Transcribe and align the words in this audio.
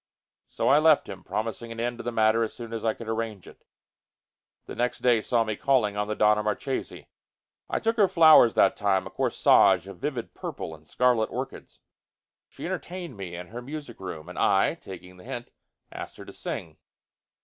So 0.49 0.67
I 0.67 0.79
left 0.79 1.07
him, 1.07 1.23
promising 1.23 1.71
an 1.71 1.79
end 1.79 1.99
to 1.99 2.03
the 2.03 2.11
matter 2.11 2.43
as 2.43 2.55
soon 2.55 2.73
as 2.73 2.83
I 2.83 2.95
could 2.95 3.07
arrange 3.07 3.47
it. 3.47 3.63
The 4.65 4.73
next 4.73 5.03
day 5.03 5.21
saw 5.21 5.43
me 5.43 5.55
calling 5.55 5.95
on 5.95 6.07
the 6.07 6.15
Donna 6.15 6.41
Marchesi. 6.43 7.05
I 7.69 7.79
took 7.79 7.97
her 7.97 8.07
flowers 8.07 8.55
that 8.55 8.75
time, 8.75 9.05
a 9.05 9.11
corsage 9.11 9.85
of 9.85 9.99
vivid 9.99 10.33
purple 10.33 10.73
and 10.73 10.87
scarlet 10.87 11.27
orchids. 11.27 11.81
She 12.49 12.65
entertained 12.65 13.15
me 13.15 13.35
in 13.35 13.49
her 13.49 13.61
music 13.61 13.99
room 13.99 14.27
and 14.27 14.39
I, 14.39 14.73
taking 14.73 15.17
the 15.17 15.23
hint, 15.23 15.51
asked 15.91 16.17
her 16.17 16.25
to 16.25 16.33
sing. 16.33 16.77